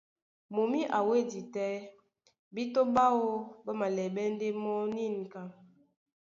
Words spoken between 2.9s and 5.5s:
ɓáō ɓá malɛɓɛ́ ndé mɔ́ nînka.